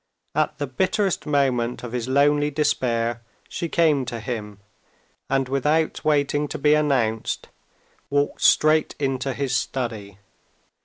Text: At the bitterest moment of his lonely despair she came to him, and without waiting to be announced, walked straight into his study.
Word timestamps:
At 0.33 0.57
the 0.57 0.65
bitterest 0.65 1.27
moment 1.27 1.83
of 1.83 1.91
his 1.91 2.07
lonely 2.07 2.49
despair 2.49 3.21
she 3.47 3.69
came 3.69 4.03
to 4.05 4.19
him, 4.19 4.59
and 5.29 5.47
without 5.47 6.03
waiting 6.03 6.47
to 6.47 6.57
be 6.57 6.73
announced, 6.73 7.49
walked 8.09 8.41
straight 8.41 8.95
into 8.97 9.31
his 9.31 9.55
study. 9.55 10.17